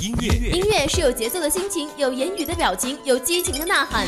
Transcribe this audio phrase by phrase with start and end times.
[0.00, 4.06] 音乐，音乐是有节奏的心情，有言语的表情，有激情的呐喊。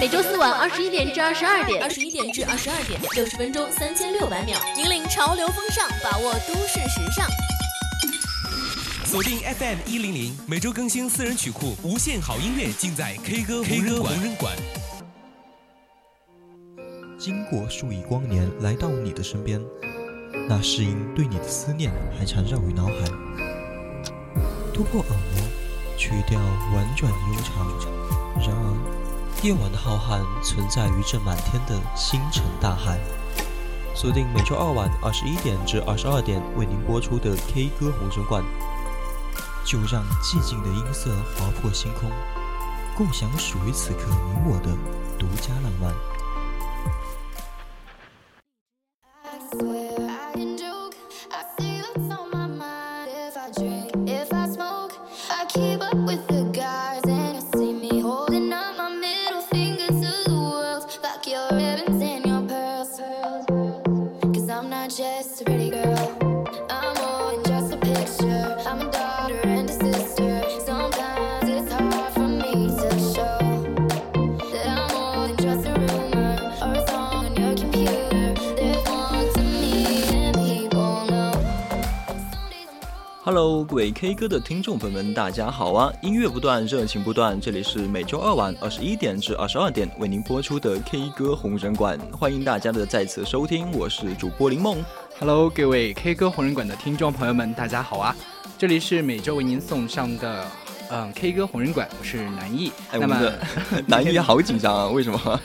[0.00, 7.26] 每周四晚二十一点至二十二点，二十一点至二十二点，六十分钟三千六百秒，引领潮流风尚，把握都市时尚。
[9.04, 14.56] 锁定 FM 一零零，每周更新私人曲库，无限好音乐尽在 K 歌 K 歌无人馆。
[17.16, 19.62] 经过数亿光年来到你的身边，
[20.48, 22.92] 那是因对你的思念还缠绕于脑海。
[24.76, 25.42] 突破耳膜，
[25.96, 26.38] 去掉
[26.74, 27.66] 婉转悠长。
[28.38, 33.00] 然而，夜晚的浩瀚存在于这满天的星辰大海。
[33.94, 38.44] 锁定每周二晚二十一点至二十二点为您播出的 K 歌红人馆，
[39.64, 42.10] 就让寂静的音色划破星空，
[42.94, 44.76] 共享属于此刻你我的
[45.18, 45.90] 独家浪漫。
[83.28, 85.92] Hello，各位 K 歌的听众朋友们，大家好啊！
[86.00, 94.78] 音乐不断，热情不断，这里是每周二晚二十一点至二十二点为您播出的 K 歌红人馆，欢迎大家的再次收听，我是主播林梦。
[95.18, 98.14] Hello，各位 K 歌红人馆的听众朋友们，大家好啊！
[98.56, 100.46] 这里是每周为您送上的
[100.92, 102.70] 嗯 K 歌红人馆，我是南艺。
[102.92, 103.32] 那么
[103.88, 105.40] 南艺好紧张啊，为什么？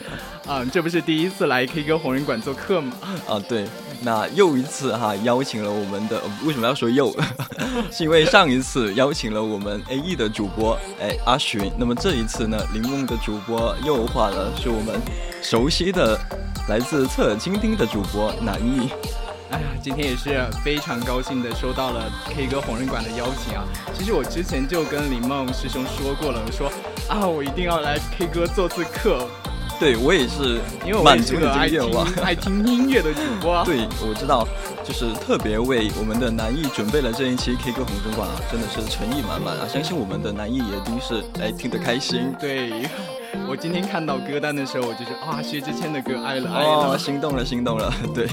[0.46, 2.92] 啊， 这不是第一次来 K 歌红人馆做客吗？
[3.26, 3.66] 啊，对，
[4.04, 7.14] 那又一次哈，邀请了我们的， 为什么要说又？
[7.90, 11.70] 是因为上一次邀请了我们 A E 的主播，哎，阿寻。
[11.78, 15.00] 那么这一次呢，林梦的主播又换了，是我们
[15.42, 16.18] 熟悉的
[16.68, 18.90] 来自侧耳倾听的主播南艺。
[19.50, 20.30] 哎呀，今天也是
[20.64, 23.64] 非常高兴的收到了 K 歌红人馆的邀请啊。
[23.92, 26.72] 其实我之前就跟林梦师兄说过了，我说
[27.08, 29.28] 啊，我一定要来 K 歌做次客。
[29.82, 33.60] 对我也是，因为我满足你这个愿望，爱听音乐的主播。
[33.66, 34.46] 对，我知道，
[34.84, 39.66] 就是特别为我们的南艺准备了这一期 K 歌红中馆啊，真的是诚意满满啊！
[39.66, 42.32] 相信我们的南艺也一定是哎听得开心。
[42.38, 42.70] 对，
[43.48, 47.92] 我今天看到歌单的时候，我就是啊，薛之谦的歌爱了爱了，心动了心动了。
[48.14, 48.28] 对，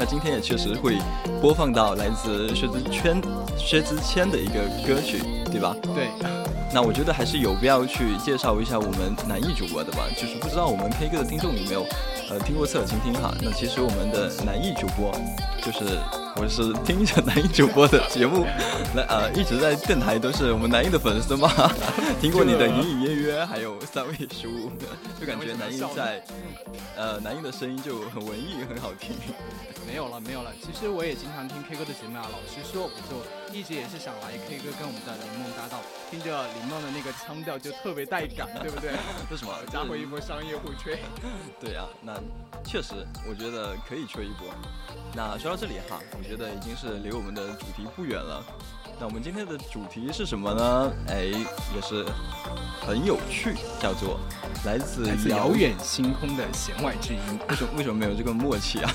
[0.00, 0.96] 那今天也确实会
[1.38, 3.20] 播放到来自薛之谦
[3.58, 4.54] 薛之谦的一个
[4.86, 5.20] 歌曲，
[5.52, 5.76] 对吧？
[5.94, 6.08] 对。
[6.74, 11.86] 那我觉得还是有必要去介绍一下我们南艺主播的吧，就是不知道我们 K 歌的听众有没有，
[12.28, 13.32] 呃，听过侧耳倾听哈？
[13.40, 15.14] 那其实我们的南艺主播，
[15.62, 15.96] 就是
[16.34, 18.44] 我是听着南艺主播的节目，
[18.96, 21.48] 来呃，一直在电台都是我们南艺的粉丝嘛，
[22.20, 24.68] 听过你的隐隐约约，还有三位叔，
[25.20, 26.20] 就感觉南艺在，
[26.96, 29.14] 呃，南艺的声音就很文艺，很好听。
[29.86, 30.50] 没有了，没有了。
[30.60, 32.26] 其实我也经常听 K 歌的节目啊。
[32.32, 33.14] 老实说，我就
[33.54, 35.78] 一直也是想来 K 歌跟我们的林梦搭档，
[36.14, 38.92] 听着林梦的那个腔调就特别带感，对不对？
[39.32, 39.52] 为什么？
[39.72, 41.00] 加回一波商业互吹。
[41.58, 42.14] 对啊，那
[42.64, 44.46] 确实，我觉得可以吹一波。
[45.12, 48.44] 那说到这里哈，我觉得已经是离我们的主题不远了。
[49.00, 50.92] 那我们今天的主题是什么呢？
[51.08, 52.06] 哎，也是
[52.80, 54.20] 很有趣，叫做
[54.64, 57.20] 来自遥远星空的弦外之音。
[57.50, 58.90] 为什么为什么没有这个默契啊？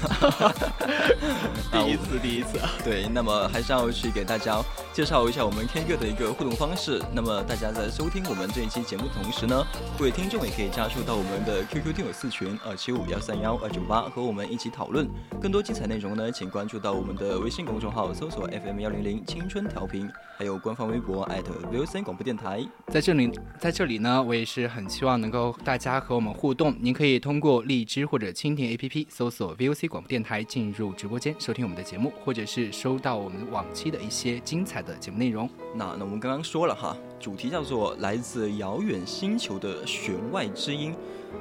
[1.72, 2.60] 第一次，第一次。
[2.84, 4.62] 对，那么还是要去给大家
[4.94, 7.02] 介绍一下我们 K 歌的一个互动方式。
[7.14, 9.66] 那么大家在收听我们这一期节目的同时呢，
[9.98, 15.08] 各位听众也可以加入到我们的 QQ 听友四群二七五幺三幺二九八，和我们一起讨论
[15.42, 19.89] 更多精彩内容呢，请关注到我们的微信公众号，搜索 FM 幺零零青春调。
[20.38, 23.30] 还有官方微博 VOC 广播电台，在这里，
[23.60, 26.74] 在这里呢，我也是很希望能够大家和我们互动。
[26.80, 35.50] 您可以通过荔枝或者蜻蜓 APP 搜索 VOC 广播电台进入直播间收听我们的节目，或者是收到我们往期的一些精彩的节目内容。
[35.76, 40.96] 那那我们刚刚说了哈，主题叫做来自遥远星球的弦外之音，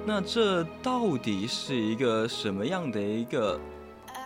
[0.04, 3.60] 那这到底是一个什么样的一个？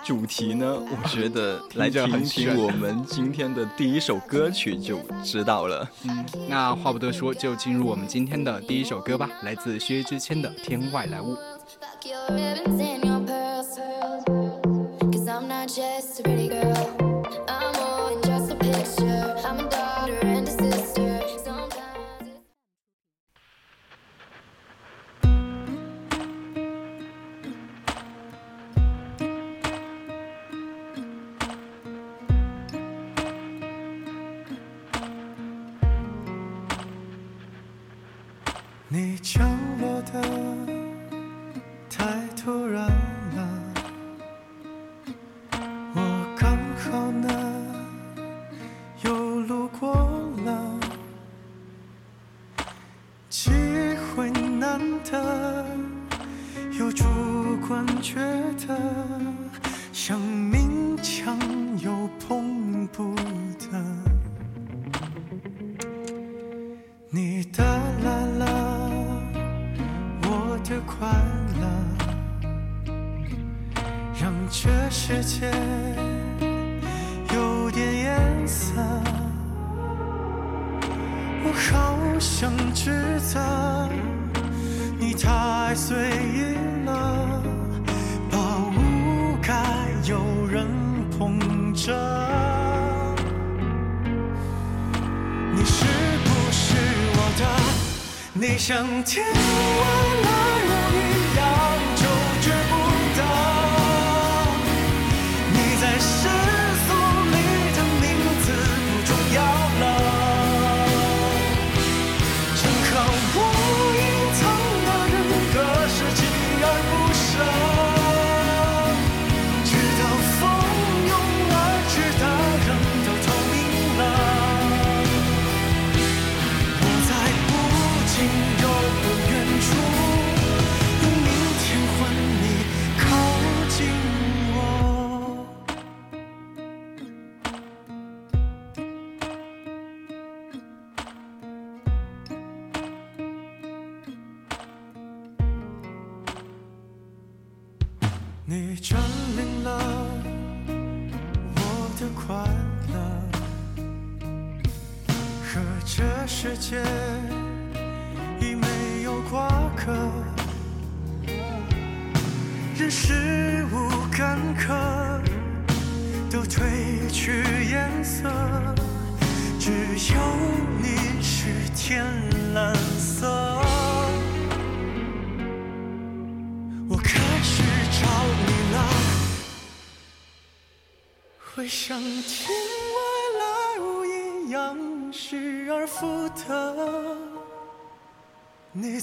[0.04, 5.88] 主题呢，我觉得来听听我们今天的第一首歌曲就知道了。
[6.04, 11.34] 嗯，那话不多说，就进入我们今天的第一首歌吧，来自薛之谦的《天外来物》。
[15.12, 17.01] Cause I'm not just a pretty girl
[38.94, 39.48] 你降
[39.80, 40.71] 落的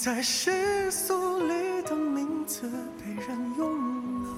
[0.01, 2.71] 在世俗里的名字
[3.03, 4.29] 被人用了，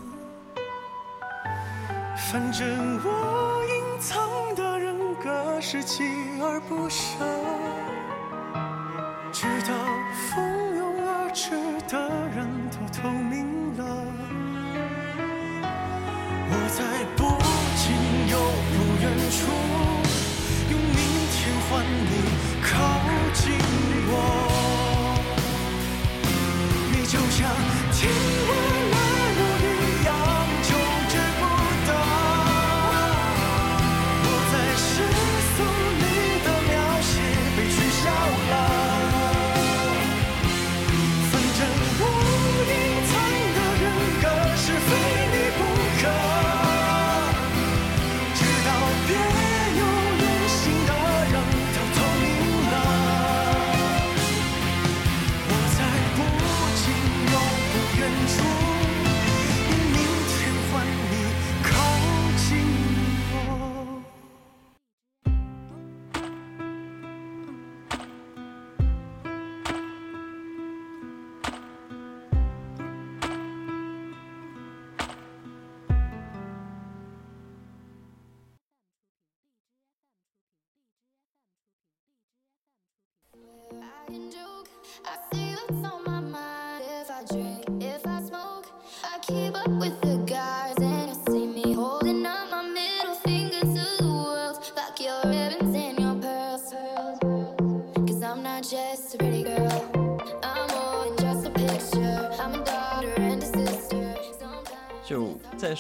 [2.18, 2.68] 反正
[3.04, 6.02] 我隐藏的人格是锲
[6.42, 7.24] 而不舍，
[9.32, 9.76] 直到
[10.32, 11.52] 蜂拥而至
[11.88, 13.86] 的人都透明了。
[16.50, 17.38] 我在不
[17.78, 17.94] 近
[18.32, 18.34] 又
[18.72, 19.40] 不远处，
[20.72, 20.98] 用明
[21.30, 21.38] 天
[21.70, 22.12] 换你
[22.64, 22.68] 靠
[23.36, 23.54] 近
[24.10, 24.51] 我。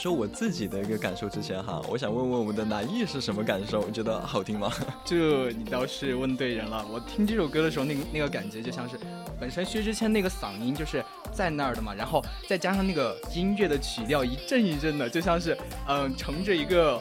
[0.02, 3.88] 说我自己的一个感受之前哈，我想问问我们的南艺是什么感受？
[3.92, 4.74] 觉得好听吗？
[5.06, 6.84] 这你倒是问对人了。
[6.92, 9.00] 我听这首歌的时候，那个那个感觉就像是，
[9.40, 15.56] 本身薛之谦那个嗓音就是在那儿的嘛，然后再加上那个音乐的曲调一阵一阵的，就像是
[15.88, 17.00] 嗯、乘着一个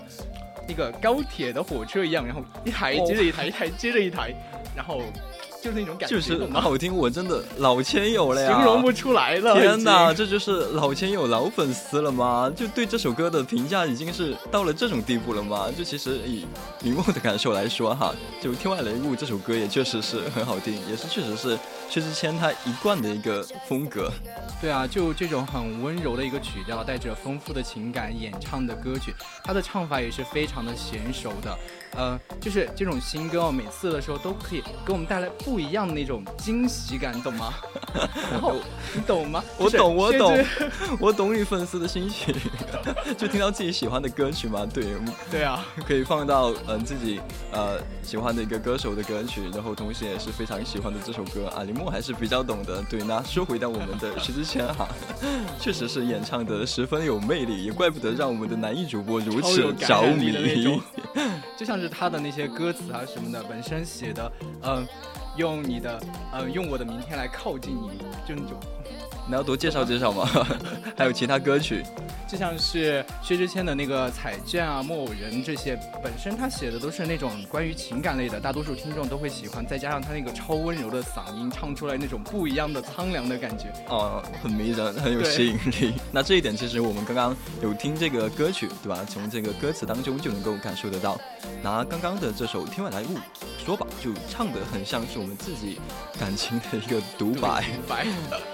[0.68, 4.34] 那个高铁的火车一样，然后一台接着一台，一台接着一台，
[4.76, 5.00] 然后
[5.62, 9.54] 就是那种感觉，就是蛮好听，我真的老千友了呀，形容不出来了。
[9.54, 12.50] 天哪，哪，这就是老千友、老粉丝了吗？
[12.56, 15.68] 就对这首歌的评价已经是到了这种地步了吗？
[15.76, 16.46] 就其实以
[16.82, 21.58] 林梦的感受来说哈，就《天外雷物》这首歌也确实是很好听，也是确实是
[21.90, 24.10] 薛之谦他一贯的一个风格。
[24.60, 31.58] 对啊，就这种很温柔的一个曲调，带着丰富的情感演唱的歌曲，他的唱法也是非常的娴熟的。
[31.96, 37.52] 呃，就是这种新歌哦，每次的时候都可以给我们带来不一样的那种惊喜感，懂吗？
[38.30, 38.54] 然 后
[38.94, 39.42] 你懂吗？
[39.58, 40.44] 我懂，我懂，
[41.00, 42.32] 我懂你粉丝的心情，
[43.18, 44.84] 就听到自己喜欢的歌曲嘛，对，
[45.28, 47.20] 对啊，可以放到嗯、呃自己
[47.50, 52.82] 呃喜欢的一个歌手的歌曲，然后同时也是非常喜欢的这首歌啊，林默还是比较懂的。
[52.90, 54.86] 对，那说回到我们的薛之谦哈，
[55.58, 60.80] 确实是演唱的十分有魅力，也怪不得让我们的男艺主播如此着染力的那迷种。
[61.56, 64.30] 就像是他的那些歌词啊什么的，本身写的，
[64.62, 64.86] 嗯、
[65.36, 66.00] 用你的，
[66.32, 68.60] 呃，用我的明天来靠近你，就那种，
[69.26, 70.28] 你要多介绍介绍吗？
[70.96, 71.82] 还有其他歌曲，
[72.28, 83.72] 就像是薛之谦的那个《彩券》啊、《木偶人》这些，本身他写的都是那种关于情感类的，大多数听众都会喜欢，再加上他那个超温柔的嗓音，唱出来那种不一样的苍凉的感觉。
[83.88, 85.94] 哦，很迷人，很有吸引力。
[86.12, 89.04] 那这一点其实我们刚刚有听这个歌曲，对吧？
[89.08, 91.18] 从这个歌词当中就能够感受得到。
[91.62, 93.16] 拿刚刚的这首《天外来物》
[93.64, 95.78] 说吧，就唱得很像是我们自己
[96.18, 98.06] 感情的一个独白，白，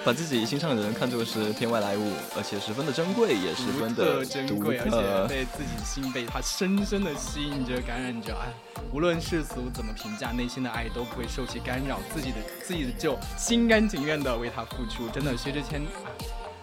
[0.05, 5.27] 把自己心上的人看作是天外来物，而且十分的珍贵，也十分的珍贵，而且特。
[5.29, 8.35] 被自己心被他深深的吸引着、感染着。
[8.35, 8.49] 哎，
[8.93, 15.09] 无论世俗怎么评价，内心的爱都不会受其干扰，自己的自己就心甘情愿的为他付出。
[15.09, 16.11] 真的，薛之谦，哎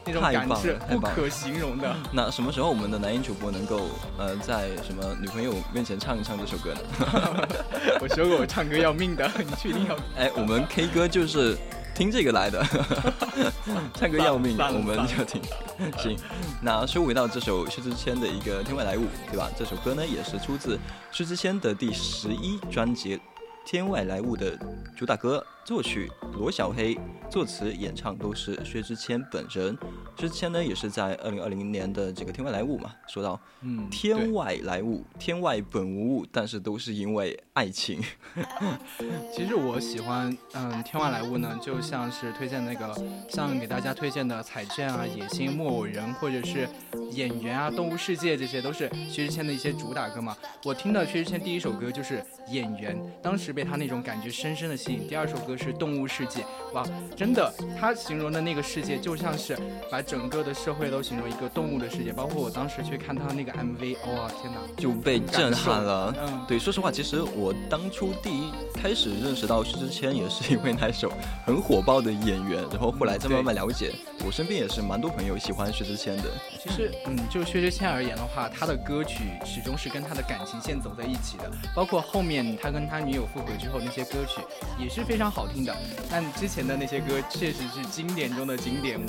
[0.05, 1.95] 那种感是不可形容的。
[2.12, 6.81] 那什么时候我们的男音主播能够呃在什么女朋友面前唱一唱这首歌呢？
[8.01, 9.95] 我说过我唱歌要命的，你确定要？
[10.17, 11.57] 哎，我们 K 歌就是
[11.93, 12.65] 听这个来的，
[13.93, 15.41] 唱歌要命，我们就听。
[15.97, 16.17] 行，
[16.62, 19.50] 那说回到这首薛之谦的一个《天外来物》，对吧？
[19.57, 20.79] 这首歌呢也是出自
[21.12, 23.17] 薛之谦的第十一专辑
[23.65, 24.57] 《天外来物》的
[24.97, 26.98] 主打歌，作曲罗小黑，
[27.29, 29.77] 作词演唱都是薛之谦本人。
[30.17, 38.03] 薛之谦呢也是在二零二零年的这个《天外来物》嘛，说到嗯，天外来物，天外本无物，但是都是因为爱情。
[39.34, 42.93] 其实我喜欢，嗯，《天外来物》呢，就像是推荐那个，
[43.29, 46.67] 像给大家推荐的《彩券》啊、《野心》、《木偶人》，或者是
[47.12, 50.36] 《演员》啊、《动物世界》，这些都是薛之谦的一些主打歌嘛。
[50.65, 55.08] 我听到薛之谦第一首歌就是《演员》，当时被他那种感觉深深的吸引。
[55.08, 56.41] 第二首歌是《动物世界》，
[56.74, 59.57] 哇，真的，他形容的那个世界就像是
[59.89, 62.12] 把整个的社会都形容一个动物的世界。
[62.13, 64.60] 包括我当时去看他那个 MV，哇、天哪！
[64.77, 66.13] 就被震撼了。
[66.19, 71.12] 嗯对，说实话，其实我当初第一开始认识到薛之谦，也是因为那首
[71.45, 73.93] 很火爆的演员，然后后来再慢慢了解。
[74.25, 76.24] 我身边也是蛮多朋友喜欢薛之谦的。
[76.62, 84.41] 其实，嗯，就薛之谦而言的话，他的歌曲始终是跟他的感情线走在一起的，包括后面他跟他女友复合之后那些歌曲
[84.79, 85.75] 也是非常好听的。
[86.09, 89.00] 但之前的那些歌确实是经典中的经典，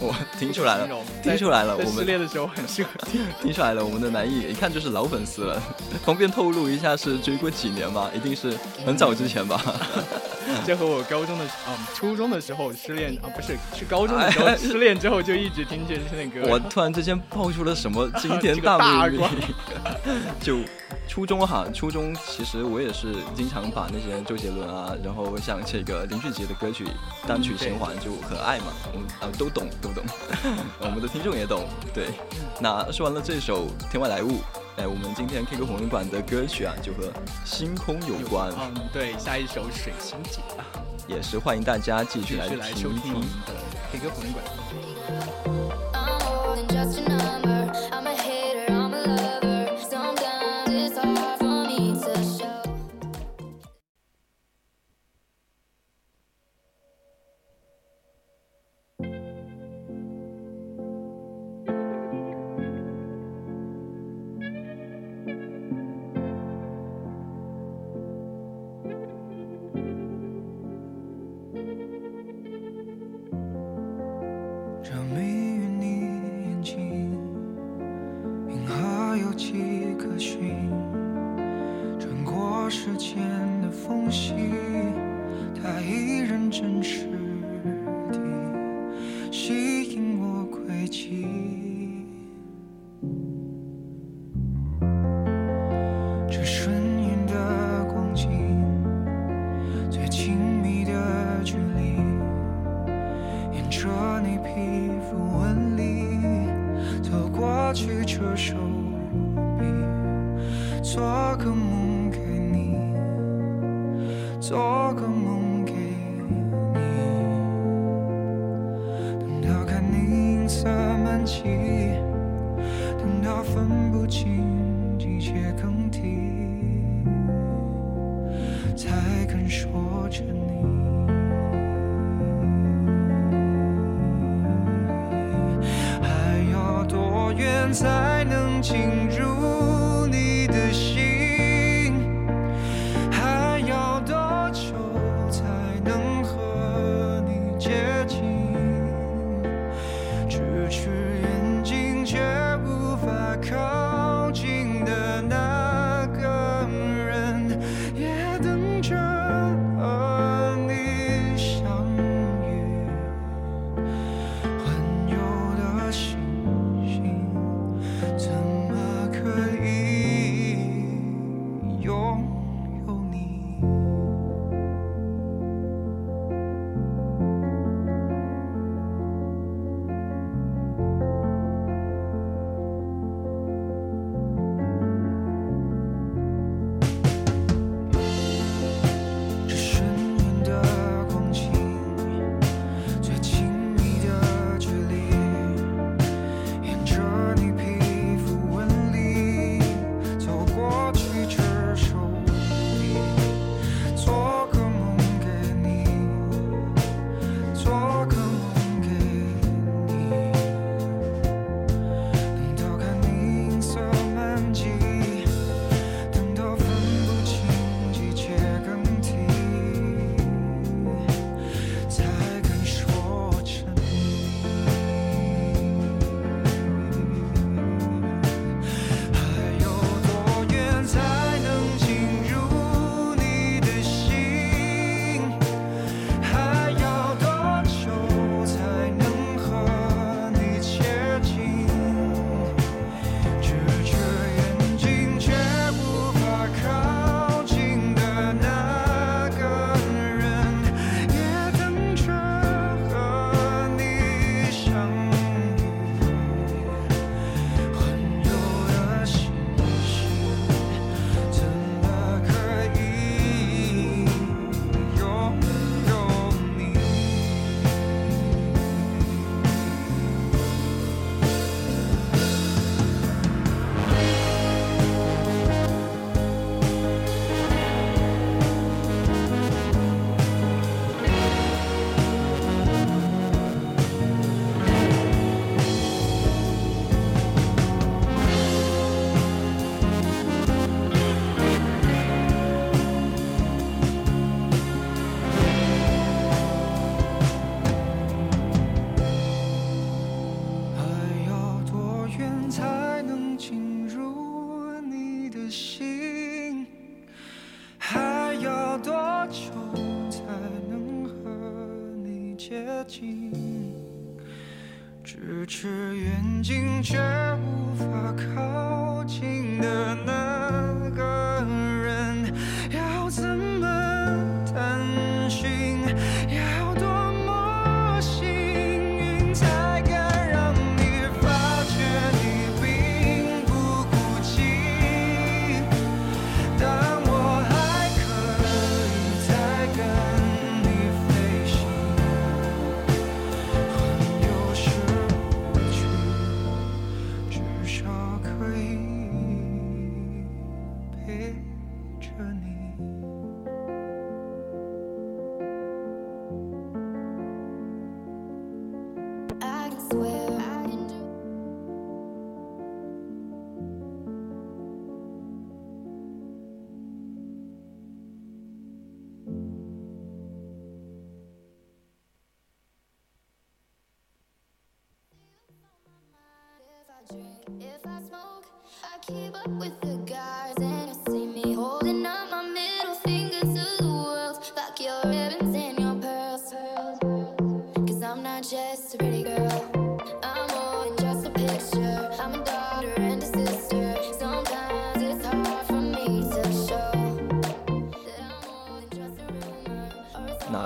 [0.00, 0.88] 我听出来了
[1.22, 3.20] 听出来了，我们失恋的时候很适合听。
[3.42, 5.62] 听出来了，我们的男艺一看就是老粉丝了。
[6.04, 8.10] 方便透露一下是追过几年吗？
[8.14, 9.60] 一定是很早之前吧。
[10.66, 16.46] 这和我高中的嗯初中的时候失恋啊，不是是高中的时候哎失恋之后就一直听这些歌。
[16.48, 19.30] 我突然之间爆出了什么惊天大秘密瓜？
[20.40, 20.58] 就
[21.06, 26.86] 初中哈，初中其实我也是经常把那些周杰伦啊，然后像这个林俊杰的歌曲
[27.26, 30.04] 单曲循环，就很爱嘛，我们啊都懂都懂，
[30.80, 31.68] 我们的听众也懂。
[31.92, 32.08] 对，
[32.60, 34.30] 那说完了这首《天外来物》，
[34.76, 37.12] 哎，我们今天 K 歌红人馆的歌曲啊，就和
[37.44, 40.64] 星空有关，嗯，对，下一首《水星记》啊，
[41.06, 43.28] 也是欢迎大家继续来收听听听我们。
[43.46, 43.52] 的
[43.92, 45.43] K 歌红人馆。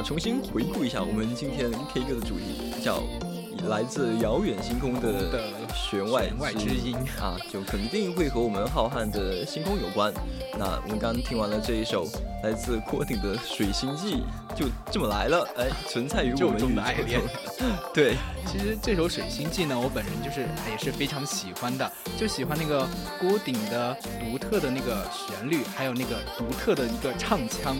[0.08, 3.02] 重新回顾一下我们今天 K 歌的主题，叫
[3.68, 5.44] 来自遥远星空的的
[5.74, 10.10] 弦外外之音啊，就肯定会和我们浩瀚的星空有关。
[10.58, 12.08] 那我们刚刚听完了这一首
[12.42, 14.14] 来自郭顶的《水星记》，
[14.58, 17.20] 就这么来了，哎，存在于我们的 爱恋。
[17.92, 18.16] 对，
[18.46, 22.88] 其实这首《水星记》呢，我本人就是也是非常喜欢的，就喜欢那个
[23.20, 27.76] 郭顶的独特的那个旋律，还有那个独特的一个唱腔。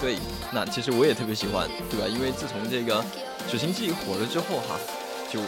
[0.00, 0.16] 对，
[0.52, 2.06] 那其实我也特别喜欢，对吧？
[2.08, 3.02] 因为自从这个
[3.48, 4.78] 《水星记》火了之后哈，
[5.30, 5.38] 就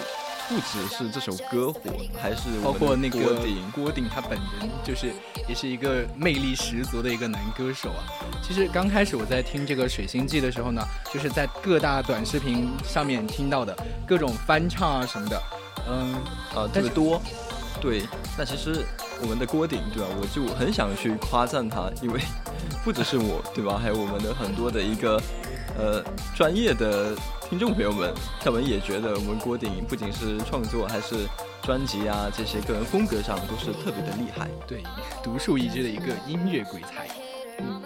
[0.48, 1.80] 不只是这首歌火，
[2.20, 3.72] 还是包括那个郭顶。
[3.72, 5.12] 郭顶他本人就是
[5.48, 8.04] 也是一个魅力十足的一个男歌手啊。
[8.42, 13.74] 其实刚开始我在听这个《水星记》的时候呢，就是在各大短视频上面听到的
[14.06, 15.42] 各种翻唱啊什么的，
[15.88, 16.12] 嗯，
[16.50, 17.22] 啊，特但是别多。
[17.80, 18.02] 对，
[18.36, 18.84] 那其实
[19.22, 20.08] 我们的郭顶，对吧？
[20.20, 22.20] 我就很想去夸赞他，因为
[22.84, 23.78] 不只是我，对吧？
[23.80, 25.20] 还有我们的很多的一个
[25.78, 26.04] 呃
[26.34, 27.14] 专业的
[27.48, 31.26] 听众朋友们，他们也觉得我们郭顶不仅是创作，还是
[31.62, 34.48] 专辑啊这些个人风格上都是特别的厉害。
[34.66, 34.82] 对，
[35.22, 37.08] 独树一帜的一个音乐鬼才。
[37.58, 37.80] 嗯，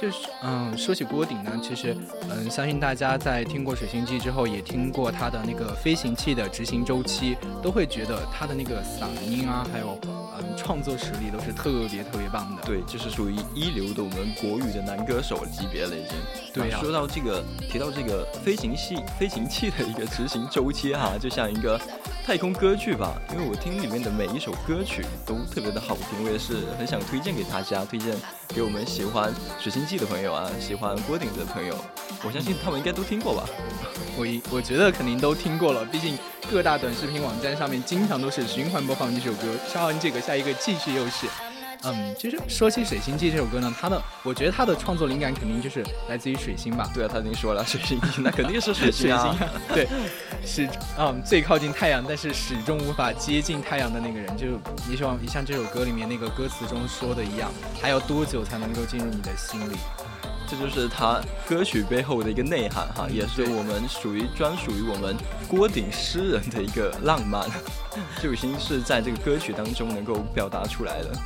[0.00, 1.96] 就是嗯，说起郭顶呢，其实
[2.30, 12.62] 嗯，相信大家在听过《水星记》之后，也听过他的那个飞行器的执行周期，都会觉得他的那个嗓音啊，还有嗯创作实力都是特别特别棒的。
[12.62, 16.16] 对，就是属于一流的我们国语的男歌手级别了，已经。
[16.54, 21.78] 对啊说到这个，提到这个飞行器飞行器的一个执行周期哈，就像一个
[22.28, 23.18] 太空歌剧吧。
[23.32, 28.14] 因为我听里面的每一首歌曲都特别的好听，我也是很想推荐给大家，推荐
[28.48, 31.74] 给我们喜欢水星记的朋友啊，喜欢郭顶的朋友。
[32.22, 33.48] 我相信他们应该都听过吧。
[34.18, 36.18] 我一我觉得肯定都听过了，毕竟
[36.50, 41.26] 各大短视频网站上面经常都是循环播放这首歌，上完这个下一个继续又是。
[41.84, 46.90] 嗯，其实说起《水星记》这首歌呢，它的我觉得它的创作灵感肯定就是来自于水星吧。
[46.92, 49.38] 对啊，他已经说了水星记，那肯定是水水星星啊。
[49.40, 49.88] 啊，对，
[50.44, 54.46] 始嗯最靠近太阳，但是始终无法接近太阳的那个人，就
[54.88, 59.76] 你像你像这首歌里面那个歌词中说的一样，还要多久才能够进入你的心里？
[60.50, 65.14] 这就是他歌曲背后的一个内涵哈，也是我们属于专属于我们
[65.46, 67.46] 锅顶诗人的一个浪漫，
[68.22, 71.18] 就已经是在这个歌曲当中能够表达出来了。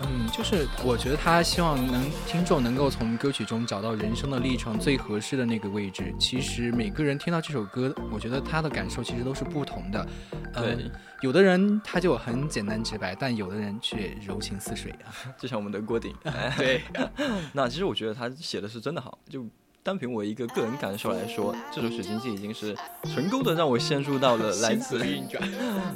[0.00, 6.14] 嗯，就是我觉得他希望能听众能够从歌曲中找到人生的历程最合适的那个位置。
[6.18, 10.06] 其实每个人听到这首歌，我觉得他的感受其实都是不同的。
[10.54, 10.90] 呃对，
[11.22, 15.10] 有的人他就很简单直白，但有的人却柔情似水啊。
[15.36, 16.82] 就像我们的郭顶， 哎对，
[17.52, 19.44] 那其实我觉得他写的是真的好，就
[19.82, 25.42] 单凭我一个个人感受来说，这首《水晶记》已经是成功的让我陷入到了来自运转。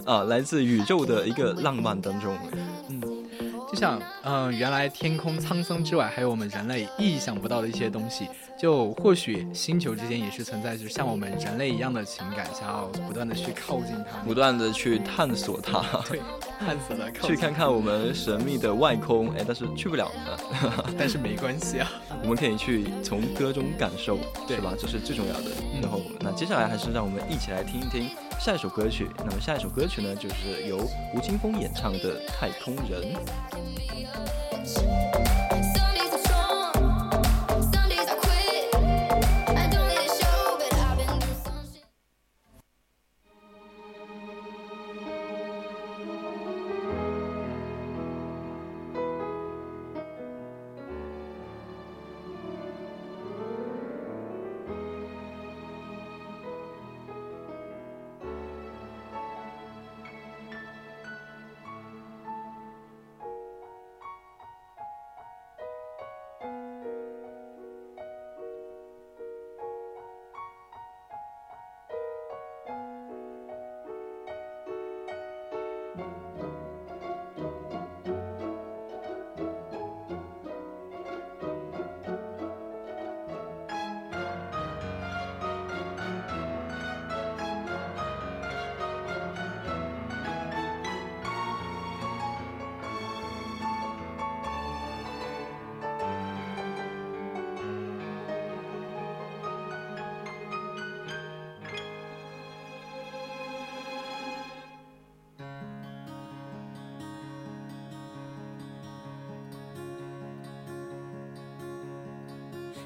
[0.05, 2.37] 啊来自宇宙的一个浪漫当中。
[3.73, 8.29] 就像，嗯、原来天空苍生之外，还有我们人类意想不到的一些东西。
[8.59, 16.21] 就或许星球之间也是存在着像我们人类一样的情感，想要不断的去靠近它，不断的去探索它， 对
[16.61, 20.39] 探索的去看看我们神秘的外空，哎，但是去不了的。
[20.97, 21.91] 但是没关系啊。
[22.23, 24.75] 我们可以去从歌中感受，对是吧？
[24.79, 25.51] 这是最重要的。
[25.75, 28.09] 嗯然后，那接下来还是让我们一起来听一听
[28.45, 29.09] 下一首歌曲。
[29.19, 30.79] 那么下一首歌曲呢，就是由
[31.15, 33.15] 吴青峰演唱的《太空人》。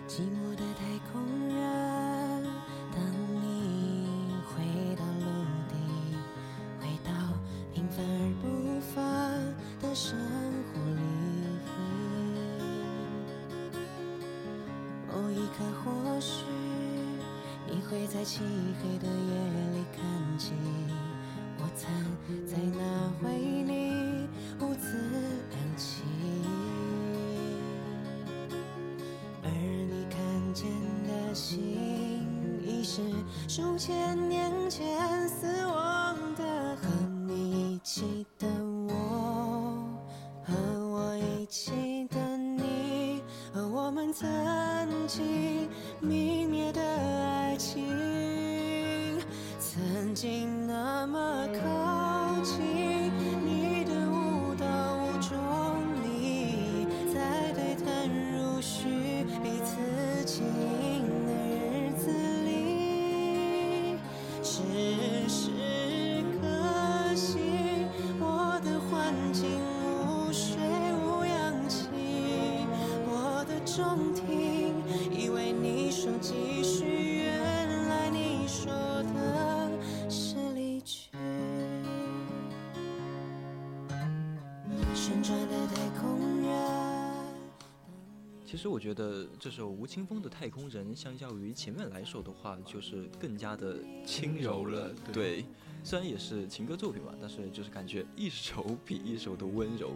[0.08, 1.56] 寂寞的太空人，
[2.94, 3.02] 当
[3.42, 3.44] 你
[4.46, 4.62] 回
[4.94, 5.26] 到陆
[5.68, 5.74] 地，
[6.80, 7.10] 回到
[7.74, 8.44] 平凡而不
[8.94, 8.94] 凡
[9.82, 10.16] 的生
[10.72, 11.02] 活里，
[15.08, 15.84] 某一刻或
[16.20, 16.44] 许
[17.68, 18.44] 你会在漆
[18.80, 19.12] 黑的夜
[19.74, 19.98] 里看
[20.38, 20.56] 见
[33.56, 36.44] 数千年前死亡的，
[36.76, 36.86] 和
[37.26, 38.46] 你一起的
[38.86, 39.82] 我，
[40.44, 40.52] 和
[40.90, 43.22] 我一起的你，
[43.54, 44.28] 和我们曾
[45.08, 45.24] 经
[73.76, 74.72] 中听
[75.12, 79.70] 以为你说继续，原来你说的
[80.08, 81.10] 是离去。
[84.94, 86.50] 旋转的太空人。
[88.46, 94.70] 其实我觉得这首吴青峰的《太空人》相较于前面来说的话，就是更加的轻柔了。
[94.70, 95.44] 柔了对，
[95.84, 99.92] 虽然也是情歌作品嘛，但是就是感觉一首比一首的温柔。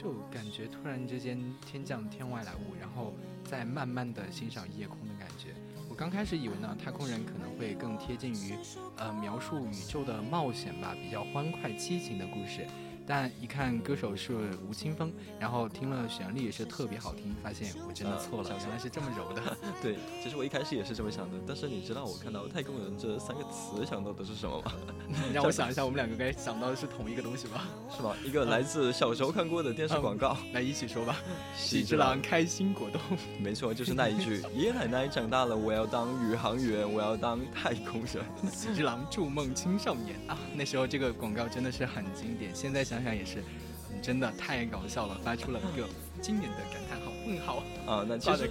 [0.00, 3.12] 就感觉突然之间天降天外来物，然后
[3.44, 5.48] 再慢慢的欣赏夜空的感觉。
[5.90, 8.54] 我刚开始以为呢，太空人可能会更贴近于，
[8.96, 12.66] 呃，描述宇宙的冒险吧，比较欢快激情的故事。
[13.10, 14.32] 但一看歌手是
[14.68, 19.42] 吴青峰，然后听了旋律也是特别好听，发现我真的错了，啊原来是这么柔的。
[19.82, 24.72] 对，其实我一开始也是这么想的，但是你知道我看到“太空人”这三个词想到的是什么吗？
[25.08, 27.66] 你 让我想一下，我们两个该想到的是同一个东西吧？
[27.90, 28.14] 是吗？
[28.24, 31.16] 一个来自小时候看过的电视广告，来一起说吧。
[31.56, 33.00] 喜喜之郎开心果冻。
[33.40, 38.24] 没错，就是那一句：“爷爷奶奶长大了，我要当宇航员，我要当太空人。
[38.52, 43.40] 喜之郎筑梦青少年啊，那时候这个广告真的是很经典，现在想想想也是，
[43.90, 45.88] 嗯真的太搞笑了，发出了一个
[46.20, 48.50] 经典的感叹号问号”啊，那其实。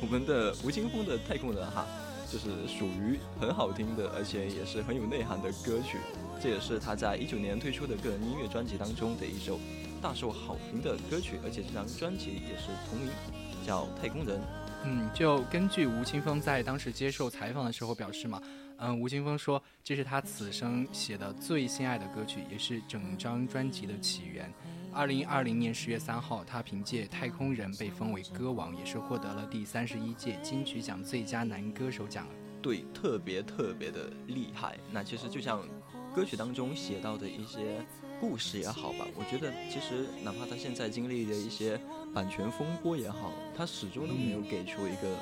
[0.00, 1.86] 我们的吴青峰的《太空人》哈，
[2.30, 5.98] 就是属于很好听的，而且也是很有内涵的歌曲。
[6.42, 9.60] 这也是他在一九年推出的个人音乐专辑当中的一首
[10.00, 13.10] 大受好评的歌曲，而且这张专辑也是同名，
[13.66, 14.38] 叫《太空人》。
[14.84, 18.40] 嗯，就根据吴青峰在当时接受采访的时候表示嘛，
[18.80, 24.50] 嗯，吴青峰说这是他此生写的最心爱的歌曲，也是整张专辑的起源。
[24.92, 32.26] 二零二零年十月三号，他凭借《太空人》被封为歌王，也是获得了第三十一届金曲奖最佳男歌手奖。
[32.62, 34.78] 对，特别特别的厉害。
[34.90, 35.62] 那其实就像
[36.14, 37.84] 歌曲当中写到的一些
[38.18, 41.80] 故事也好吧，我觉得其实哪怕他现在经历的一些
[42.12, 45.16] 版权风波也好，他始终都没有给出一个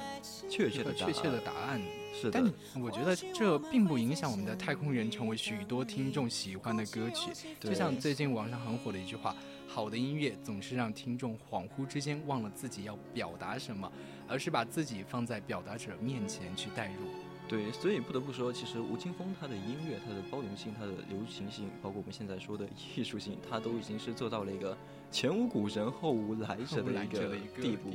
[0.49, 1.13] 确切的答案。
[1.13, 1.81] 确切的答案。
[2.15, 7.31] 是的但，我觉得这并不影响我们的太空人成为许多听众喜欢的歌曲。
[7.61, 9.37] 对就像最近网上很火的一句话
[9.69, 13.91] ：“好的音乐总是让听众恍惚之间忘了自己要表达什么，
[14.27, 17.07] 而是把自己放在表达者面前去代入。
[17.47, 24.77] 对，所以不得不说，其实吴青峰他的音乐、他的包容性、他的流行性，包括我们现在说的艺术性，他都已经是做到了一个
[25.11, 27.91] 前无古人后无来者的一个地步，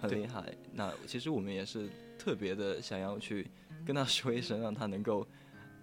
[0.00, 0.44] 很厉害。
[0.72, 3.50] 那其实我们也是特别的想要去
[3.86, 5.26] 跟他说一声，让他能够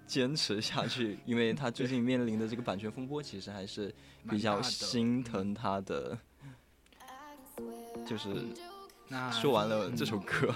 [0.06, 3.94] 坚持下去，因为他最近面临的这个版权风波，其实还是
[4.30, 6.18] 比较心疼他的。
[8.06, 8.30] 就是
[9.10, 10.54] 那说完了这首歌，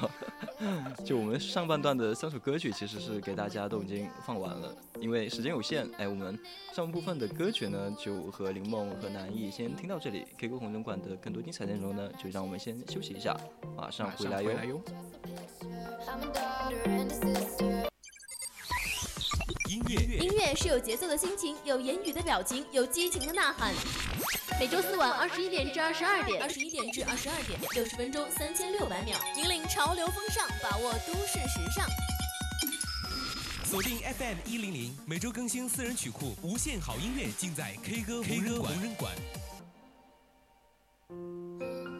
[1.05, 6.37] 就我们上半段的三首歌曲其实是给大家都已经放完了，因为时间有限，哎，我们
[6.73, 13.35] 上半部分的歌曲呢就和林梦和南艺先听到这里，K 歌红人馆的更多精彩内容呢就让我们先休息一下，
[13.77, 14.81] 马上马回来哟。
[19.71, 23.73] 音乐音乐是有节奏的心情，有言语的表情，有激情的呐喊。
[24.59, 31.87] 每周四晚二十一点至二十二点二，十一点至二十二点，六十分钟三千六百秒，引领潮流风尚，把握都市时尚。
[33.63, 39.15] 锁定 FM 一零零，每周更新私人曲库，无限好音乐尽在 K 歌 K 歌红人馆。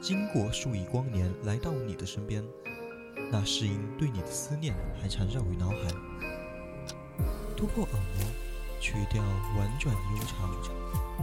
[0.01, 2.43] 经过数亿光年来到你的身边，
[3.31, 5.77] 那诗音对你的思念还缠绕于脑海。
[7.61, 8.25] 突破耳膜，
[8.79, 9.21] 去掉
[9.55, 10.49] 婉转悠长。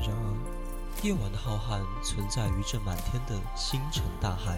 [0.00, 4.56] 然而，夜晚的浩瀚存在于这满天的星辰大海。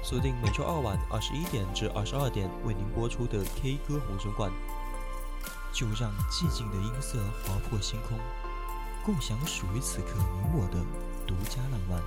[0.00, 4.52] 锁定每周二晚二十一点至二十二点为您播出的 K 歌红声馆，
[5.72, 8.16] 就让寂静的音色划破星空，
[9.04, 10.78] 共享属于此刻你我的
[11.26, 12.00] 独家浪漫。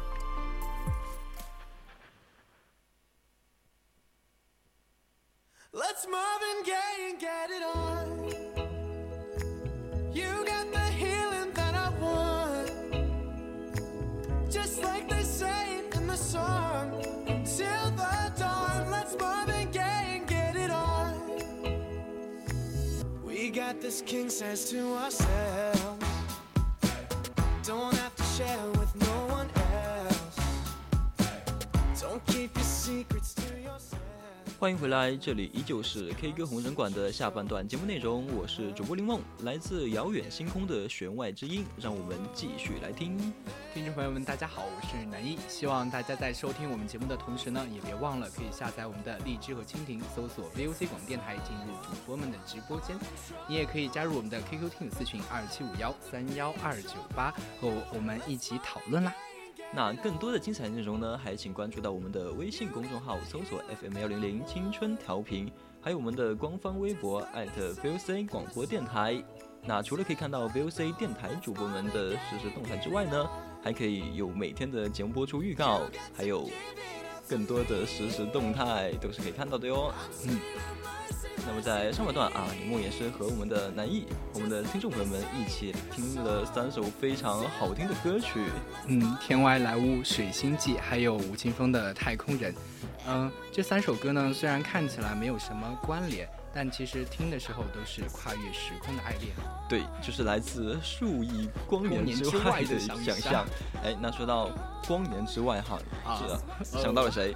[34.70, 43.18] 欢迎回来，这里依旧是 K 歌红人馆的下半段节目内容，我是主播林梦，来自遥远星空的弦外之音，让我们继续来听。
[43.74, 45.40] 听众朋友们，大家好，我是南一。
[45.48, 52.96] 希望大家在收听我们节目的同时呢，也别忘了可以下载我们的荔枝和蜻蜓，搜索 VOC 广电台，进入主播们的直播间。
[53.48, 59.12] 你也可以加入我们的 QQ 听友四群二七五幺三幺二九八，和我们一起讨论啦。
[59.72, 67.22] 那更多的精彩内容呢，还请关注到我们的微信公众号，搜索 FM 幺零零青春调频，还有我们的官方微博
[67.84, 69.24] @VOC 广播电台。
[69.62, 73.30] 那除了可以看到 VOC 电台主播们的实时动态之外呢，
[73.62, 75.82] 还可以有每天的节目播出预告，
[76.16, 76.50] 还有
[77.30, 79.94] 更多的实时动态都是可以看到的哟。
[80.26, 80.40] 嗯。
[81.48, 88.42] 那么在上半段啊，李梦也是和我们的南艺、我们的听众朋友们一起听了三首非常好听的歌曲。
[88.88, 92.54] 嗯，天外来物、水星记，还有吴青峰的太空人。
[93.12, 99.34] 嗯，这三首歌呢，虽然看起来没有什么关联，但其实听的时候都是跨越时空的爱恋。
[99.68, 103.46] 对，就是来自数亿光年之外的想象。
[103.84, 104.52] 哎，那说到
[104.88, 105.80] 光年之外哈，
[106.20, 106.40] 是的，
[106.84, 107.34] 想到了谁？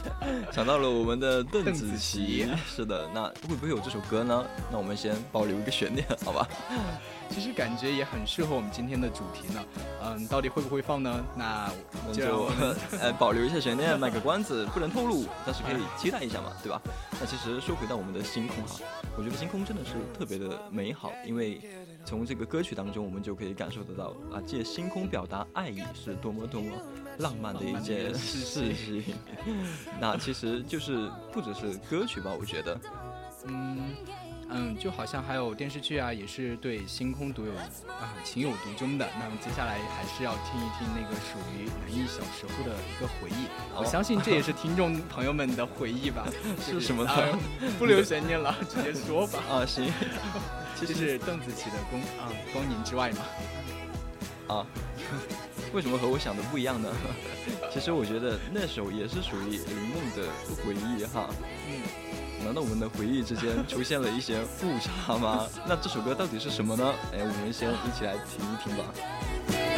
[0.50, 2.48] 想到了我们的邓紫棋。
[2.66, 4.46] 是的，那会不会有这首歌呢？
[4.72, 6.48] 那我们先保留一个悬念，好吧？
[7.30, 9.64] 其实感觉也很适合我们今天的主题呢。
[10.02, 11.24] 嗯，到底会不会放呢？
[11.36, 11.70] 那
[12.04, 12.50] 我们就
[12.98, 16.80] 呃保留一下悬念，卖个关子，不能透露，但是可以期待一下嘛，对吧？
[17.20, 18.80] 那其实说回到我们的星空哈，
[19.16, 21.60] 我觉得星空真的是特别的美好，因为
[22.04, 26.70] 从这个歌曲当中，我们就可以感受得到啊，借星空表达爱意是多么多么
[27.18, 29.14] 浪漫的一件事情。
[30.00, 32.80] 那其实就是不只是歌曲吧，我觉得，
[33.46, 33.94] 嗯。
[34.52, 39.08] 嗯，就好像还有电视剧啊，也是对星空独有啊情有独钟的。
[39.18, 43.46] 那么接下来还是要听一听那个属于南艺小时候的一个回忆。
[43.76, 46.26] 我相信这也是听众 朋友们的回忆吧？
[46.60, 47.38] 是什么呢？
[47.78, 49.38] 不留悬念了，直接说吧。
[49.48, 49.92] 啊，行。
[50.78, 53.22] 其实是邓紫棋的《光啊光年之外》嘛。
[54.48, 54.66] 啊，
[55.72, 56.88] 为什么和我想的不一样呢？
[57.72, 60.28] 其实我觉得那首也是属于林梦的
[60.64, 61.28] 回忆哈。
[61.68, 62.09] 嗯。
[62.44, 65.46] 难道我们的回忆之间出现了一些误差吗？
[65.66, 66.94] 那这首歌到底是什么呢？
[67.12, 69.69] 哎，我们先一起来听一听吧。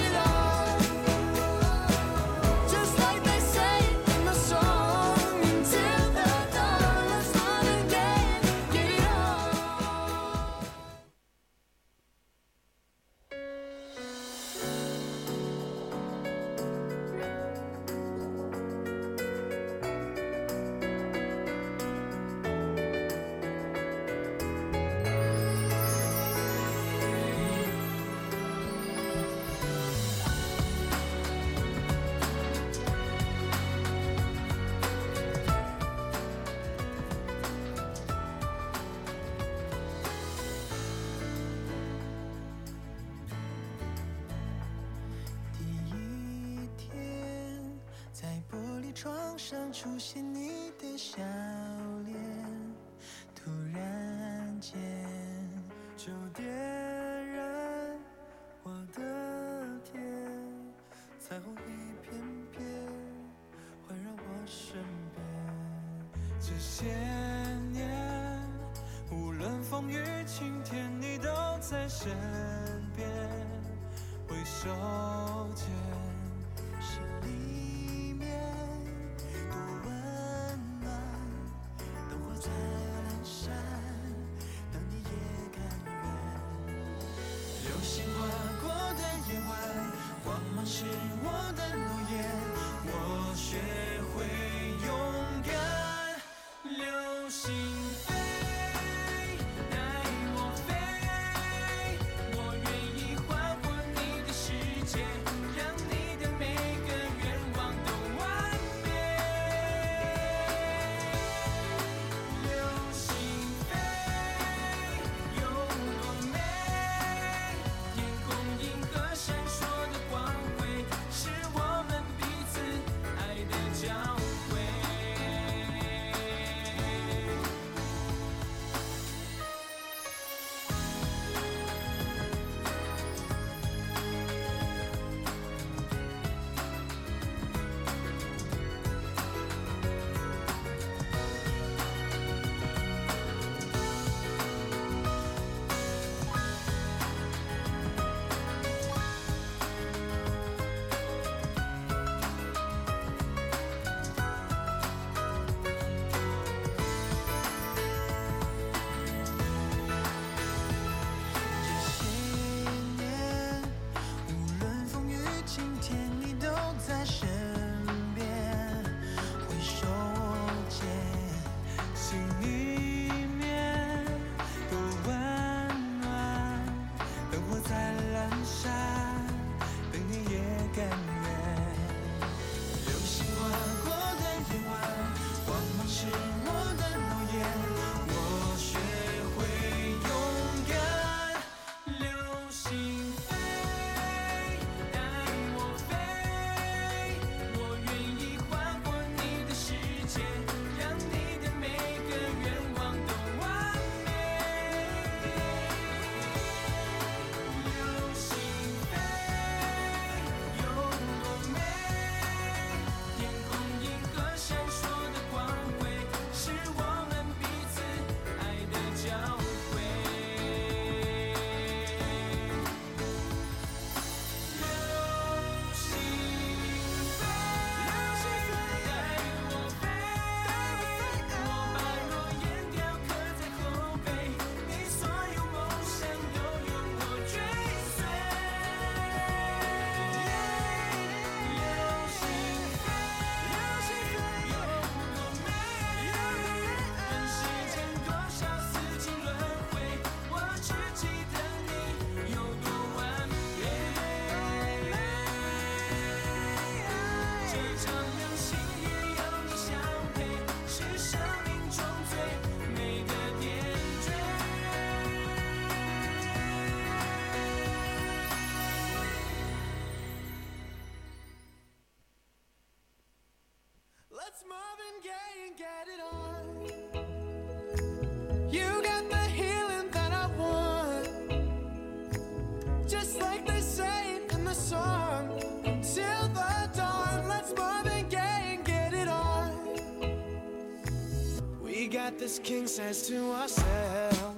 [291.92, 294.31] Got this king size to ourselves.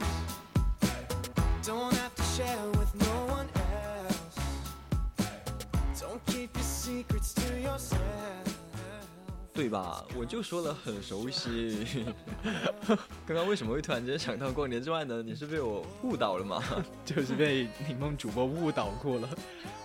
[9.54, 10.04] 对吧？
[10.16, 11.86] 我就说了很熟悉。
[13.24, 15.22] 刚刚为什么会突然间想到光年之外呢？
[15.22, 16.62] 你是被我误导了吗？
[17.06, 19.28] 就是被柠檬主播误导过了。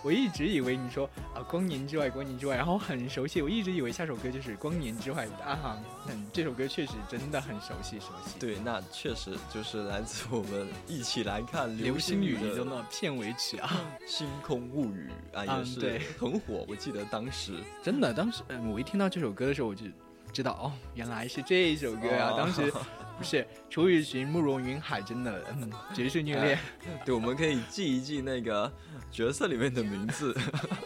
[0.02, 3.40] 我一直以为你说啊，光年之外，光年之外，然后很熟悉。
[3.40, 5.78] 我一直以为下首歌就是光年之外啊。
[6.06, 8.38] 那这首歌确实真的很熟悉，熟悉。
[8.40, 13.70] 对，那确实就是来自我们一起来看流星雨的中的片尾曲啊，
[14.10, 15.08] 《星空物语》
[15.38, 16.64] 啊，也是很火。
[16.66, 17.52] 我记得当时
[17.82, 19.86] 真的，当时嗯，我一听到这首歌的时候，我就
[20.32, 22.30] 知道哦， 原来是这一首歌啊。
[22.30, 22.72] 哦当时
[23.20, 26.58] 不是楚雨荨、慕容云海，真的嗯，绝世虐恋。
[27.04, 28.72] 对，我们可以记一记那个
[29.12, 30.34] 角色里面的名字。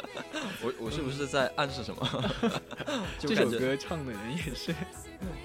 [0.60, 2.24] 我我是不是在暗示什么？
[3.20, 4.74] 就这首歌唱的人也是，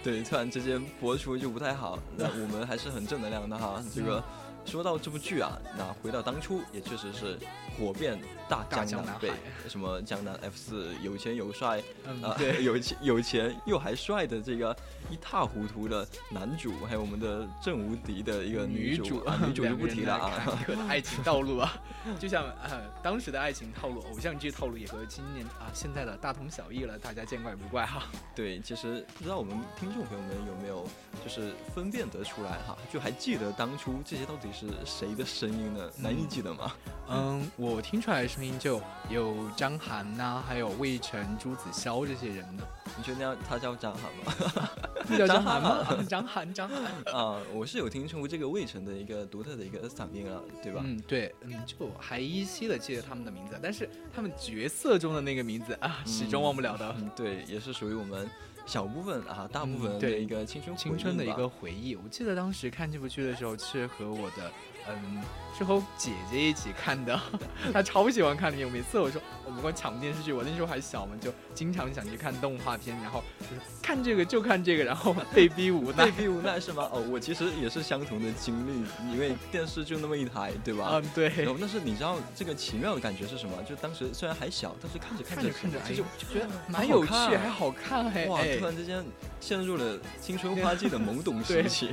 [0.01, 1.99] 对，突然之间播出就不太好。
[2.17, 3.84] 那我们还是很正能量的哈。
[3.93, 4.23] 这个
[4.65, 7.38] 说到这部剧啊，那回到当初，也确实是
[7.77, 8.19] 火遍
[8.49, 9.31] 大大江南北
[9.67, 14.75] 什么江南 F 四有钱有帅，啊，嗯对有钱有钱又还帅的这个
[15.11, 20.59] 一塌糊涂的男主，还有我们的郑无敌的一个女主，啊、女主就不提了啊。
[20.89, 21.77] 爱情道路啊，
[22.19, 28.03] 就像呃当时的爱情套路、偶像剧套路也和今年啊现在的大同小异了，大家见怪不怪哈。
[28.35, 30.87] 对，其实不知道我们听众朋友们有没有
[31.23, 35.87] 就是分辨得出来哈，就还记得当初这些到底是谁的声音呢？
[35.97, 36.71] 难以记得吗？
[37.09, 42.65] 嗯，我听出来的声音就有张涵呐、还有魏晨、朱子骁这些人的。
[42.95, 44.69] 你确定要他叫张涵吗？
[45.17, 46.03] 叫张张涵吗？
[46.07, 46.85] 张涵，张涵。
[47.13, 50.81] 啊，我是有听出这个魏晨的一个独特的一个嗓音啊，对吧？
[50.85, 56.95] 嗯，对，嗯，就还依稀的记得他们的名字，但是他们角色中的那个名字啊，始终忘不了的。
[56.97, 58.25] 嗯，对，也是属于我们
[58.65, 61.93] 小部分啊，大部嗯分的对一个青春青春的一个回忆。
[61.97, 64.49] 我记得当时看这部剧的时候是和我的，
[64.93, 65.21] 嗯，
[65.57, 67.19] 是和姐姐一起看的，
[67.73, 68.69] 她超喜欢看的。
[68.69, 76.11] 每次我说我们光抢电视剧，我那时候还小嘛，就经常想去看动画片，然后就是看这个就看这个，然后被逼无奈 被。
[76.11, 76.87] 逼无奈是吗？
[76.91, 80.89] 哦，我其实也是相同的经历，因为电视就那么一台，对吧？
[80.93, 81.29] 嗯，对。
[81.29, 83.55] 然后，但是你知道这个奇妙的感觉是什么？
[83.63, 89.03] 就当时虽然还小，但是看着看着着看着，哎就，就觉得蛮有趣，还好看，还哇，哎突然之间
[89.39, 91.89] 陷入了青春花季的懵懂时期。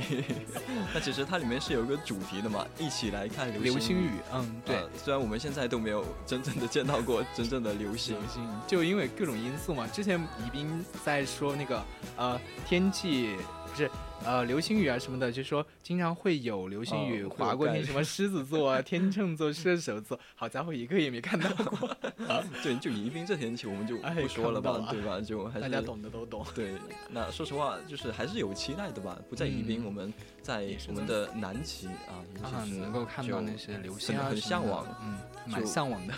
[0.93, 4.05] 那其实它里面是有一个主题的嘛，一起来看流流星雨。
[4.05, 4.75] 雨，嗯，对。
[4.75, 9.87] 呃虽然我们现在都没有真正的见到过真正的流星，流星，就因为各种因素嘛。
[9.87, 11.83] 之前宜宾在说那个
[12.17, 13.91] 呃天气不是
[14.25, 21.95] 呃流星雨啊什么的，就说经常会有流星雨划过天，什么狮子座啊、天秤座、射手座，好家伙，一个也没看到过。
[22.63, 25.21] 对，就宜宾这天气我们就哎不说了吧对吧？
[25.21, 26.45] 就还是大家懂的都懂。
[26.55, 26.73] 对，
[27.09, 29.17] 那说实话，就是还是有期待的吧。
[29.29, 34.85] 不在宜宾，嗯我们在我们的南极啊，啊，能够看到那些流星啊很向往。
[35.03, 36.13] 嗯，蛮向往的。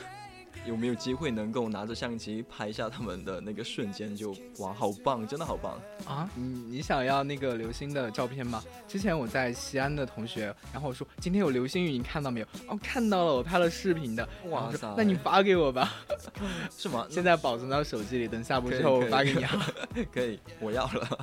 [0.65, 4.35] 有没有机会能够拿着相机拍下他们的那个瞬间就？
[4.59, 5.81] 哇，好棒，真的好棒！
[6.05, 8.63] 啊，你你想要那个流星的照片吗？
[8.87, 12.45] 之前我在西安的同学，然后我说今天有流星雨，你看到没有？
[12.67, 14.27] 哦，看到了，我拍了视频的。
[14.49, 15.93] 哇塞那你发给我吧。
[16.77, 17.07] 是吗？
[17.11, 19.73] 现在保存到手机里，等下播之后我发给你啊。
[20.13, 21.19] 可以，我要了。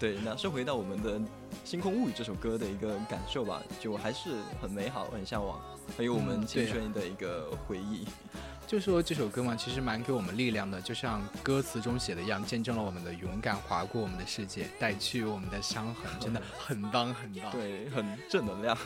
[0.00, 1.18] 对，那说回到我们的
[1.64, 5.60] 《星空物语》这首歌的一个感受吧，就还是很美好，很向往，
[5.96, 8.06] 还有我们青春的一个回忆。
[8.66, 18.76] 就说这首歌嘛，其实蛮给我们力量的，就像歌词中写的一样，见证了我们的勇敢，划过我们的世界，带去我们的伤痕， 真的很棒很棒。，对，很正能量。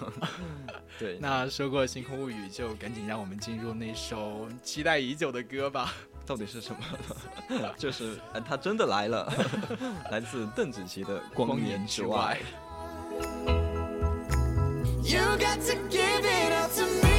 [0.98, 5.94] 对，那说过《星空物语》，就赶紧让我们进入那首期待已久的歌吧。
[6.26, 6.78] 到底是什么？
[7.78, 9.32] 就是，呃，他真的来了，
[10.12, 12.38] 来自邓紫棋的《光年之外》。
[15.02, 17.09] You got to give it up to me.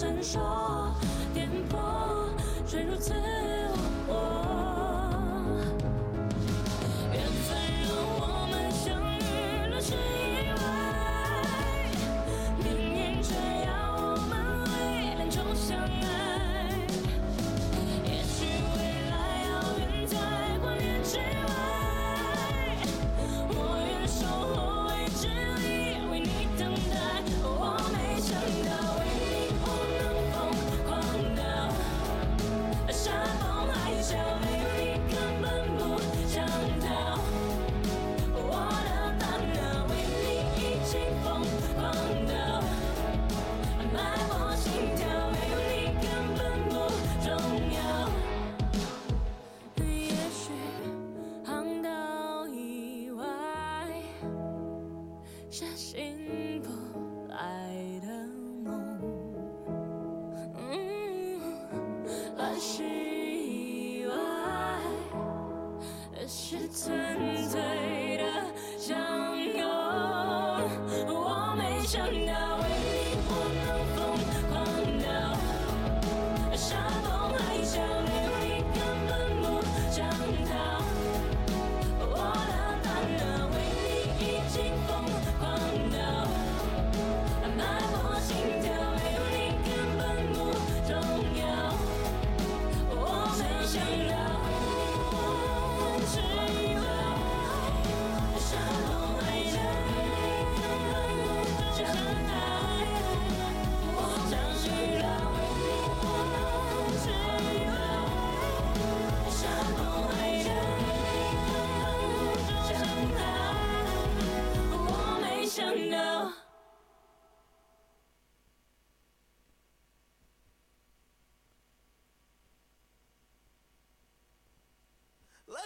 [0.00, 0.22] 爱微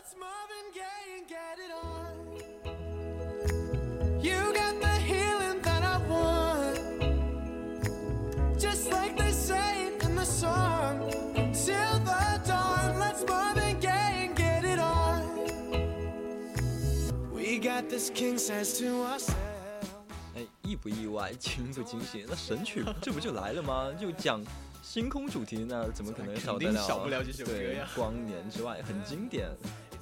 [0.02, 2.10] Let's Marvin Gaye and get it on.
[4.20, 6.76] You got the healing that I want.
[8.58, 11.08] Just like they say in the song.
[11.54, 15.22] Till the dawn, let's Marvin Gaye and get it on.
[17.32, 19.36] We got this king size to ourselves.
[20.34, 22.24] 哎，意不意外，惊不惊喜？
[22.28, 23.92] 那神曲这不就来了吗？
[24.00, 24.42] 就讲
[24.82, 26.82] 星空主题，那怎么可能少得了？
[26.82, 29.48] 少不了这首歌对呀光年之外很经典。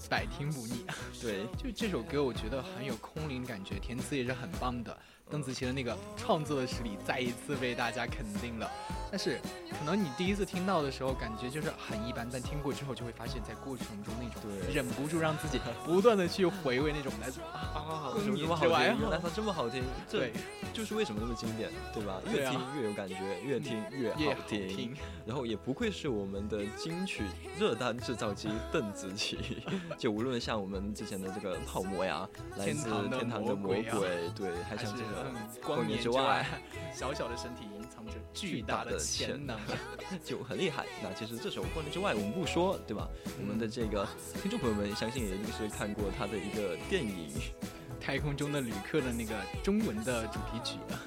[0.08, 0.84] 百听不腻。
[1.20, 4.96] 对， 就这首歌，我觉得很有空灵感觉，填词也是很棒的。
[5.30, 8.70] 邓紫棋的那个创作的实力再一次被大家肯定了。
[9.12, 9.40] 但是，
[9.76, 19.00] 可能你第一次听到的时候，感觉就是很一般，但听过之后就会发现，在过程中那种对忍不住让自己不断的去回味那种来自啊为什么这么好之外听？
[19.00, 20.32] 原来它这么好听，这对
[20.72, 22.20] 就是为什么那么经典，对吧？
[22.32, 24.94] 越听越有感觉，越听越越好好听。
[25.26, 27.24] 然后也不愧是我们的金曲
[27.58, 29.60] 热单制造机 邓紫棋，
[29.98, 33.98] 就无论像我们之前的这个泡沫呀，来自天堂的魔魔鬼啊
[34.36, 35.19] 对，还像这个嗯
[35.64, 36.46] 光年年之外，
[36.94, 39.58] 小小的身体隐藏着巨大的潜能。
[40.24, 40.86] 就很厉害。
[41.02, 43.08] 那其实这首《光年之外》我们不说，对吧？
[43.40, 44.06] 我们的这个
[44.42, 47.30] 听众朋友们相信也一定是看过他的一个电影，
[48.00, 50.98] 太空中的旅客的那个中文的主题曲啊，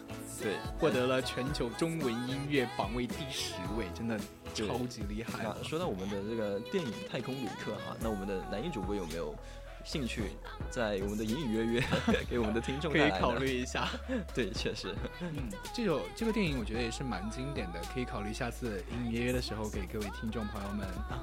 [0.42, 4.18] 对，获得了全球中文音乐榜位第十位，真的
[4.54, 5.68] 超级厉害啊那。
[5.68, 9.36] 说到我们的这个电影《太空旅客》哈，那我们的男音主播有没有
[9.84, 10.32] 兴趣
[10.70, 11.84] 在我们的隐隐约约
[12.30, 13.90] 给我们的听众可以考虑一下。
[14.34, 21.22] 对，确实，嗯，这首这个电影我觉得也是蛮经典的，可以考虑下次隐隐约约的时候给各位听众朋友们啊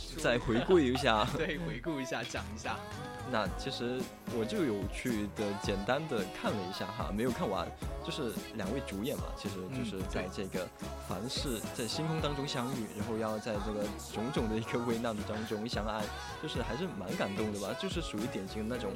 [0.18, 1.26] 再回顾一下。
[1.36, 2.76] 对，回顾一下，讲一下。
[3.30, 4.00] 那其实
[4.36, 7.66] 我就有去的简单的看了一下哈，没有看完，
[8.04, 10.68] 就是两位主演嘛，其实就是在这个
[11.08, 16.02] 凡是在星空当中相遇，然后要在这个种种的一个危难当中相爱，
[16.42, 18.92] 就是还是蛮感动的吧，就是属于典型的那种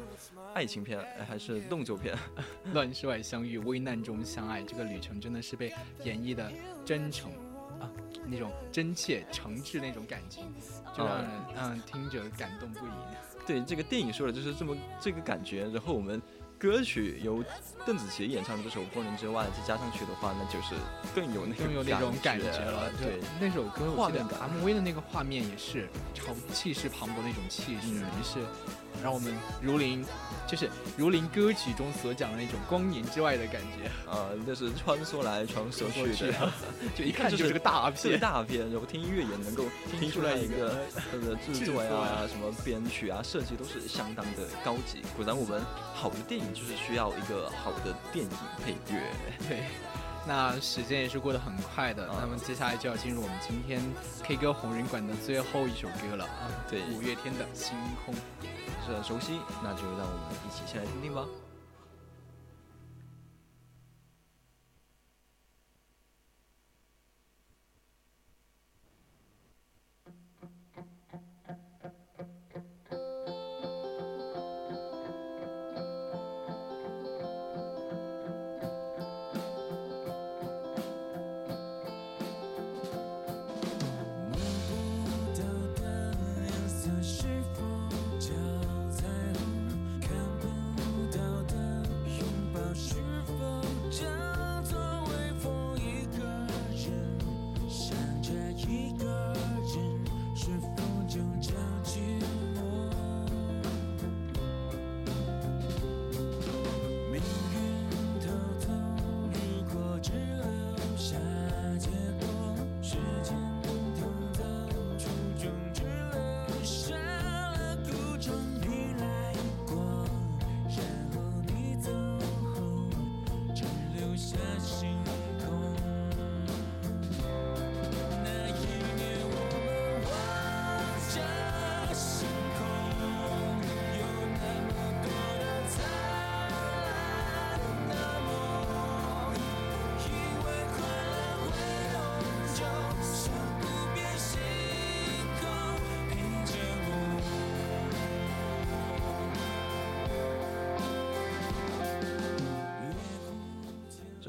[0.54, 2.14] 爱情片，哎还是动作片。
[2.74, 5.72] 乱世外相遇，危难中相爱，这个旅程真的是被
[6.02, 6.50] 演绎的
[6.84, 7.45] 真诚啊，
[8.28, 10.44] 那种真切、诚挚那种感情，
[10.96, 12.90] 就让人嗯听着感动不已。
[13.46, 16.20] 对，这个电影说的就是这么这个感觉，然后我们
[16.58, 17.44] 歌曲由
[17.86, 20.74] 邓紫棋演唱的这首《风铃之外》再加上去的话，那就是
[21.14, 22.90] 更有那 更有那种感觉了。
[22.98, 28.40] 对，那首歌我记得画面感 MV 的那个画面也是超气势磅礴的一种气势，嗯也是
[29.02, 30.04] 让我们如临，
[30.46, 33.86] 就是如临歌曲中所讲的那种光年之外的感觉。
[34.10, 36.52] 啊，就是穿梭来穿梭去的，
[36.94, 38.18] 就 一看就就是个大片。
[38.20, 39.64] 大片，然后听音乐也能够
[39.98, 45.02] 听出来一个它的制作呀、制作呀什么编曲啊、设计都是相当的高级。
[45.16, 45.60] 果然，我们
[45.92, 48.30] 好的电影就是需要一个好的电影
[48.64, 49.00] 配乐。
[49.48, 49.64] 对，
[50.26, 52.04] 那时间也是过得很快的。
[52.10, 53.80] 啊那么接下来就要进入我们今天
[54.24, 58.14] K 歌红人馆的最后一首歌了啊，对五月天的《星空》。
[58.86, 61.24] 是很熟悉，那就让我们一起先来听听吧。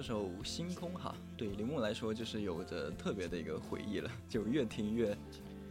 [0.07, 5.13] 首《星空》哈，对铃木来说就是有着特别的一个回忆了， 就越听越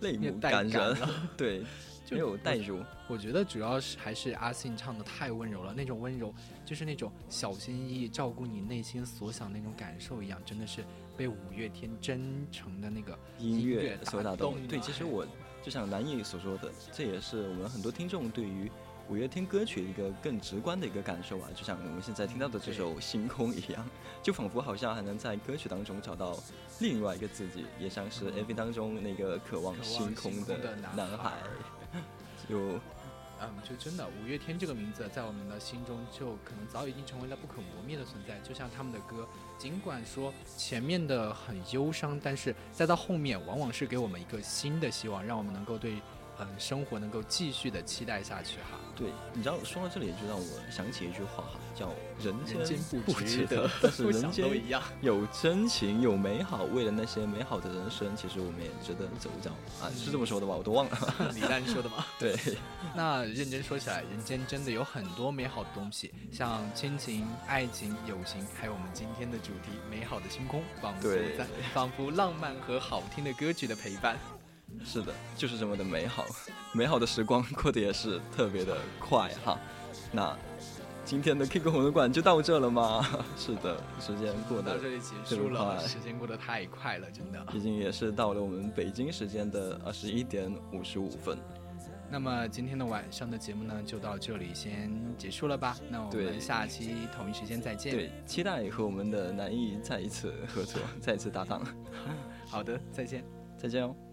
[0.03, 0.95] 泪目感人，
[1.39, 1.63] 对，
[2.05, 2.79] 就 没有代入。
[3.09, 6.35] 我觉得主要是还是阿信唱的太温柔了，那种温柔
[6.67, 10.85] 就是那种小心翼翼照顾你内心所想那种感受一样，真的是
[11.17, 14.67] 被五月天真诚的那个音乐乐所打动动。
[14.69, 15.27] 对，其实我
[15.63, 18.71] 就像南艺所说的，这也是我们很多听众对于
[19.09, 23.89] 五月天歌曲一个更直观的一个感受啊，就像我们现在听到的这首《星空》一样，
[24.21, 26.37] 就仿佛好像还能在歌曲当中找到
[26.81, 31.35] 另外一个自己，也像是 MV 当中那个渴望星空的男男孩。
[32.49, 32.81] 就
[33.39, 38.39] 嗯，就真的五月天这个名字在我们的心中就可能早已经成为了不可磨灭的存在。
[38.41, 39.29] 就像他们的歌，
[39.59, 46.01] 尽管说前面的很忧伤，但是再到后面往往是给我们一个新的希望，让我们能够对
[46.41, 48.79] 嗯生活能够继续的期待下去哈。
[48.97, 52.35] 对，你知道说到这里就让我想起一句话哈，叫“人
[52.65, 59.51] 间不不值值得 但是人间都一样有真情有美好，为了那些美好的人生，其实我们也值得走一遭
[59.85, 60.55] 啊，是这么说的吧？
[60.55, 61.15] 我都忘了。
[61.37, 62.07] 李诞说的吧？
[62.19, 62.35] 对，
[62.95, 74.17] 那认真说起来，人间真的有很多美好的东西，像亲情、爱情、友情，还有我们今天的主题——美好的星空，仿佛在仿佛浪漫和好听的歌曲的陪伴。
[74.85, 76.25] 是的，就是这么的美好，
[76.73, 79.59] 美好的时光过得也是特别的快哈。
[80.13, 80.37] 那
[81.05, 83.07] 今天的 K 歌红人馆就到这了吗？
[83.37, 87.45] 是的，时间过得到这里结束了，快时间过得太快了，真的。
[87.53, 91.39] 已经也是到了我们北京时间的二十一点五十五分。
[92.09, 95.77] 那么今天的晚上的节目呢，就到这里先结束了吧？
[95.91, 97.93] 那我们下期同一时间再见。
[97.93, 101.67] 对，期待和我们的南艺再一次合作， 再一次搭档。
[102.47, 103.25] 好的，再见。
[103.59, 104.06] 再见哦。